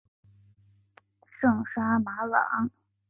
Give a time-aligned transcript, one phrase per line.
[1.37, 2.71] 圣沙马朗。